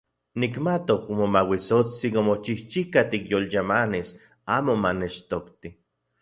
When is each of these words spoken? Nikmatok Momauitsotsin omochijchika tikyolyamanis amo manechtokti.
Nikmatok 0.43 1.03
Momauitsotsin 1.17 2.13
omochijchika 2.21 2.99
tikyolyamanis 3.09 4.09
amo 4.55 4.73
manechtokti. 4.83 5.67